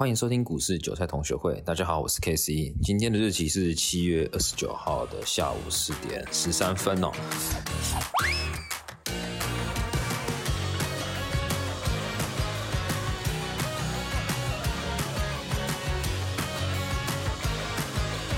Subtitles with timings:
[0.00, 1.60] 欢迎收听股市韭菜同学会。
[1.66, 2.72] 大家好，我是 K C。
[2.84, 7.10] 今天的日期是七月二十九号的下午四点十三分哦。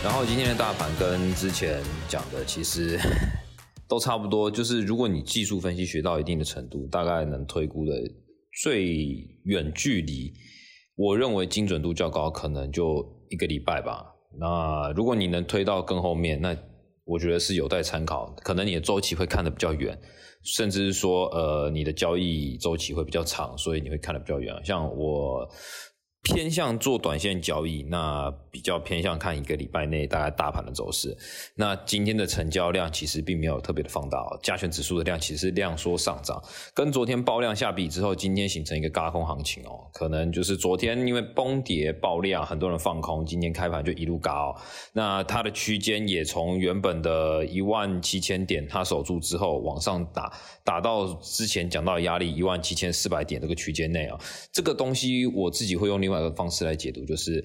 [0.02, 2.98] 然后今天的大盘跟之前讲的其实
[3.86, 7.92] 都差不多，就是如果你技术分析学到一定的程度，大概能推估的
[8.62, 10.32] 最远距离。
[11.00, 14.04] 我认为精准度较高，可能就一个礼拜吧。
[14.38, 16.54] 那如果你能推到更后面，那
[17.06, 18.34] 我觉得是有待参考。
[18.44, 19.98] 可能你的周期会看得比较远，
[20.42, 24.54] 甚至是说，呃，你的交易周期会比较长，所以你会看得比较远。
[24.62, 25.48] 像我。
[26.22, 31.16] 偏向做短线交易，那比较偏向看一个礼拜内大概大盘的走势。
[31.54, 36.42] 那今天的成交量其实并没有特别的放大，加权指数的量其实量缩上涨，
[36.74, 44.54] 跟昨天爆量下比之后，今天形成一个嘎空行情哦，可能就是昨天因为崩跌爆量，很多人放空，今天开盘就一路嘎哦。
[44.92, 50.30] 那它的区间也从原本的一万七千点，它守住之后往上打，
[50.62, 54.18] 打到之前讲到压力一万七千四百点这个区间内啊，
[54.52, 56.00] 这个东西我自己会用。
[56.10, 57.40] 另外一个方式来解读，就是，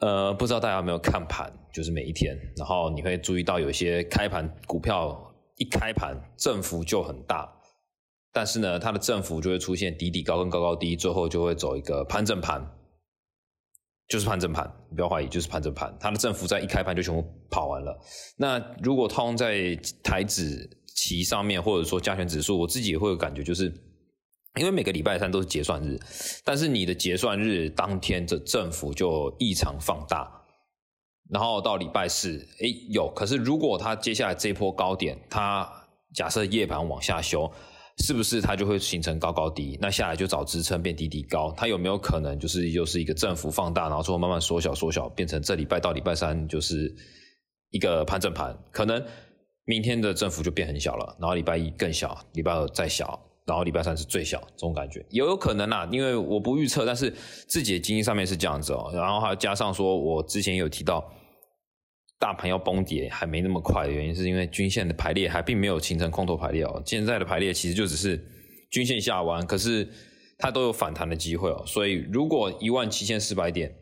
[0.00, 7.46] 呃，不知道大家有没有看盘，就是每一天，然后你会注意到有些开盘股票一开盘振幅就很大，
[8.32, 12.66] 但是呢，它的振幅就会出现低低高跟高高低，最后就会走一个盘整盘，
[14.08, 17.94] 就是盘整盘，你不要怀疑，就是盘整盘，它的振幅在一开盘就全部跑完了。
[18.38, 23.70] 那如果套用在台指期上面，或者说加权指数，我自己也会有感觉，就是。
[24.58, 25.98] 因为每个礼拜三都是结算日，
[26.44, 30.30] 但是你的结算日当天这振幅就异常放大，
[31.30, 35.70] 然后到礼拜四，哎有，可是如果它接下来这波高点，它
[36.14, 37.50] 假设夜盘往下修，
[37.98, 39.78] 是不是它就会形成高高低？
[39.80, 46.94] 那下来就找支撑变低低高，它有没有可能就是又是一个振幅放大，然后之后慢慢缩小缩小，变成这礼拜到礼拜三就是
[47.70, 48.56] 一个盘整盘？
[48.72, 49.04] 可能
[49.64, 53.27] 明天的振幅就变很小了，然后礼拜一更小，礼拜二再小。
[53.48, 57.10] 然后礼拜三是最小，这种感觉也有可能啦，因为我不预测，但是
[57.46, 58.90] 自己的经验上面是这样子哦。
[58.92, 61.02] 然后还加上说，我之前有提到，
[62.18, 66.82] 大盘要崩跌还没那么快的原因，是因为均线的排列还并没有形成空头排列哦。
[66.84, 68.22] 现在的排列其实就只是
[68.70, 69.88] 均线下弯，可是
[70.36, 71.64] 它都有反弹的机会哦。
[71.66, 73.74] 所以如果一万七千四百点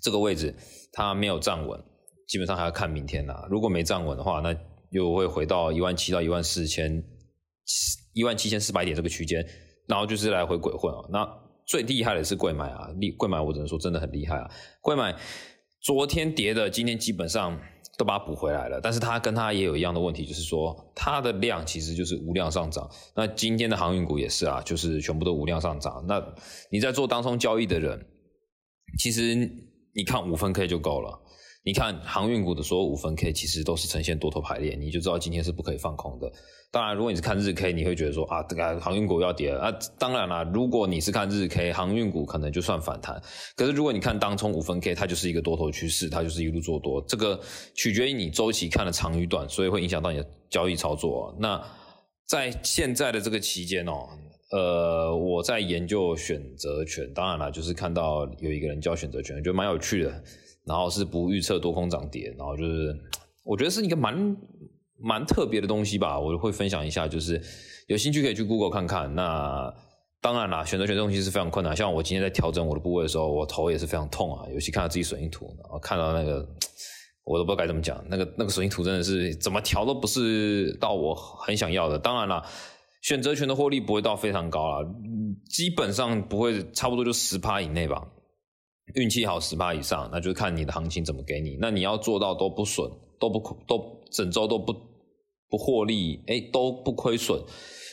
[0.00, 0.54] 这个位置
[0.92, 1.82] 它没有站稳，
[2.28, 3.48] 基本上还要看明天啦。
[3.50, 4.56] 如果没站稳的话，那
[4.90, 7.02] 又会回到一万七到一万四千。
[8.12, 9.46] 一万七千四百点这个区间，
[9.86, 11.00] 然后就是来回鬼混啊。
[11.10, 11.28] 那
[11.66, 14.50] 最厉害的是贵买啊，厉贵买我只能说真的很厉害啊。
[14.80, 15.16] 贵买
[15.80, 17.58] 昨天跌的，今天基本上
[17.96, 18.80] 都把它补回来了。
[18.80, 22.90] 但是它跟它也有一样的问题，就是说它的量其实就是无量上涨。
[23.14, 26.04] 那今天的航运股也是啊，就是全部都无量上涨。
[26.08, 26.20] 那
[26.70, 28.06] 你在做当冲交易的人，
[28.98, 29.34] 其实
[29.94, 31.20] 你看五分 K 就够了。
[31.62, 36.32] 你看航运股的所有五分 K 其实都是呈现多头排列，你就知道今天是不可以放空的。
[36.72, 39.78] 当然，如果你是看日 K，你会觉得说啊，这个航运股要跌了啊。
[39.98, 43.20] 当然啦，如果你是看日 K，航运股可能就算反弹。
[43.56, 47.02] 可是如果你看当冲五分 K，它就是一个多头趋势，它就是一路做多。
[47.08, 47.38] 这个
[47.74, 51.36] 取决于你周期看的长与短，所以会影响到你的交易操作。
[51.38, 51.60] 那
[52.26, 54.08] 在现在的这个期间哦，
[54.50, 60.22] 呃，我在研究选择权，当然了，就是看到有一个人教选择权，觉得蛮有趣的。
[60.66, 62.94] 然后是不预测多空涨跌，然后就是
[63.42, 64.36] 我觉得是一个蛮
[64.98, 67.40] 蛮特别的东西吧，我会分享一下，就是
[67.88, 69.12] 有兴趣可以去 Google 看看。
[69.14, 69.72] 那
[70.20, 76.46] 当然啦，选择权这东西是非常困难，像我今天在调整我的部位的时候，我头也是非常痛啊，尤其看到自己损益图，然后看到那个
[77.24, 81.98] 我都不知道该怎么讲，那个那个水印图真的是怎么调都不是到我很想要的。
[81.98, 82.44] 当然啦，
[83.00, 84.88] 选择权的获利不会到非常高啦，
[85.48, 88.06] 基本上不会，差不多就十趴以内吧。
[88.94, 91.56] 运气好十趴以上，那就看你的行情怎么给你。
[91.60, 92.90] 那你要做到都不损，
[93.20, 94.74] 都不都整周都不
[95.48, 97.40] 不获利，哎，都不亏损，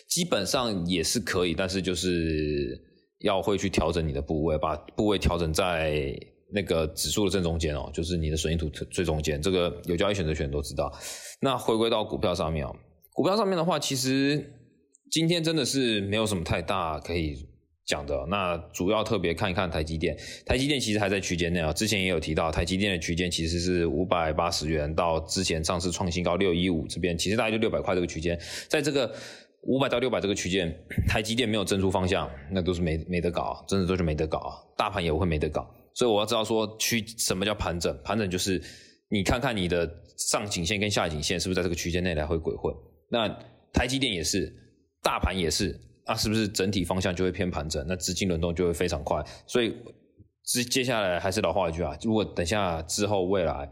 [0.10, 1.54] 基本上也是可以。
[1.54, 2.82] 但是就是
[3.20, 6.20] 要会去调整你的部位，把部位调整在
[6.52, 9.40] 那个指数的正中间哦，就是你的损益图最中间。
[9.40, 10.92] 这个有交易选择权都知道。
[11.40, 12.76] 那回归到股票上面哦，
[13.14, 14.44] 股票上面的话，其实
[15.12, 17.48] 今天真的是没有什么太大可以。
[17.88, 20.14] 讲的那主要特别看一看台积电，
[20.46, 21.72] 台积电其实还在区间内啊。
[21.72, 28.38] 之前也有提到，台积电的区间其实是五百八十元到之前上次创新高六一五这边，其实大概就六百块这个区间。
[28.68, 29.10] 在这个
[29.62, 30.70] 五百到六百这个区间，
[31.08, 34.70] 台积电没有增出方向，那都是没没得搞，真的都是没得搞。
[34.76, 37.98] 大盘也会没得搞，所以我要知道说区什么叫盘整？
[38.04, 38.62] 盘整就是
[39.08, 42.76] 你看看你的上颈线跟下颈线是不是在这个区间内来回鬼混。
[43.10, 43.30] 那
[43.72, 44.54] 台积电也是，
[45.02, 45.80] 大盘也是。
[46.10, 47.86] 那是不是整体方向就会偏盘整？
[47.86, 49.22] 那资金轮动就会非常快。
[49.46, 49.76] 所以
[50.46, 53.70] 接接下来还是老话一句啊，如果等下之后未来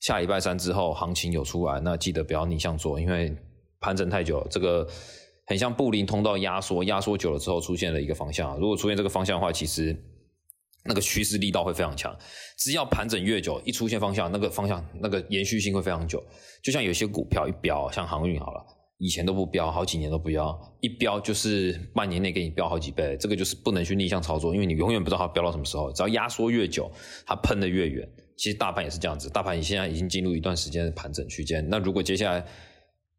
[0.00, 3.32] 下礼拜三之后行情有出来，那记得不要逆向做，因为
[3.78, 4.84] 盘整太久，这个
[5.46, 8.58] 很像布林通道压缩，压缩久了之后出现了一个方向。
[8.58, 9.96] 如果出现这个方向的话，其实
[10.86, 12.12] 那个趋势力道会非常强。
[12.58, 16.20] 只要盘整越久，一出现方向，那个方向那个延续性会非常久。
[16.64, 18.75] 就像有些股票一飙，像航运好了。
[18.98, 25.92] 以前都不飙，好几年都不飙，一飙就是半年内给你飙好几倍，这个就是不能去逆向操作，因为你永远不知道它飙到什么时候。
[25.92, 26.90] 只要压缩越久，
[27.26, 28.08] 它喷的越远。
[28.38, 32.42] 其实大盘也是这样子，大盘你现在已经进入一段时间的盘整区间，那如果接下来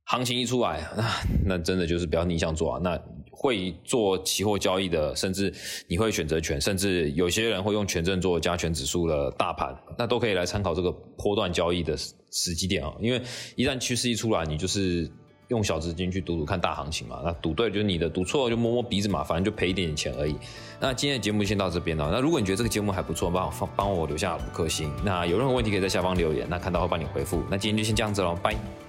[0.06, 1.13] 行情一出来，那
[1.45, 2.79] 那真的就是不要逆向做啊。
[2.83, 5.53] 那会做期货交易的，甚至
[5.88, 12.91] 你会选择权，甚至有些人会用权证做加权指数的大盘，那都可以来参考这个波段交易的时机点啊。
[13.00, 13.21] 因为
[13.56, 15.07] 一旦趋势一出来，你就是。
[15.50, 20.36] 用小资金去赌赌看大行情嘛，那赌对就是你的，赌错就摸摸鼻子嘛，反正就赔一点点钱而已。
[20.80, 22.10] 那今天的节目先到这边了。
[22.12, 24.92] 那如果你觉得这个节目还不错，帮我放帮我留下五颗星。
[25.04, 27.42] 那有任何问题可以在下方留言，那看到会帮你回复。
[27.50, 28.87] 那今天就先这样子喽，拜。